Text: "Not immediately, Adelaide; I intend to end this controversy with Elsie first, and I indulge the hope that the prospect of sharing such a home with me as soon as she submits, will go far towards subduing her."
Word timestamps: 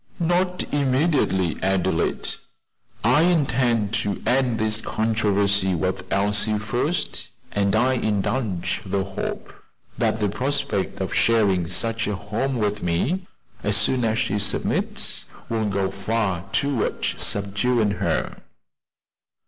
"Not 0.19 0.63
immediately, 0.73 1.61
Adelaide; 1.61 2.29
I 3.03 3.21
intend 3.21 3.93
to 4.01 4.19
end 4.25 4.57
this 4.57 4.81
controversy 4.81 5.75
with 5.75 6.11
Elsie 6.11 6.57
first, 6.57 7.27
and 7.51 7.75
I 7.75 7.93
indulge 7.93 8.81
the 8.83 9.03
hope 9.03 9.53
that 9.99 10.19
the 10.19 10.27
prospect 10.27 11.01
of 11.01 11.13
sharing 11.13 11.67
such 11.67 12.07
a 12.07 12.15
home 12.15 12.57
with 12.57 12.81
me 12.81 13.27
as 13.61 13.77
soon 13.77 14.03
as 14.03 14.17
she 14.17 14.39
submits, 14.39 15.25
will 15.49 15.69
go 15.69 15.91
far 15.91 16.45
towards 16.51 17.21
subduing 17.23 17.91
her." 17.91 18.37